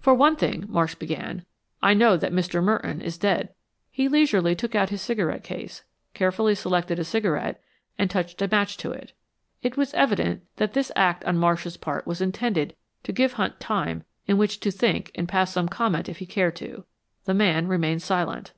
[0.00, 1.46] "For one thing," Marsh began,
[1.80, 2.60] "I know that Mr.
[2.60, 3.54] Merton is dead."
[3.92, 7.62] He leisurely took out his cigarette case, carefully selected a cigarette,
[7.96, 9.12] and touch a match to it.
[9.62, 14.02] It was evident, that this act on Marsh's part was intended to give Hunt time
[14.26, 16.84] in which to think and pass some comment if he cared to.
[17.26, 18.52] The man remained silent.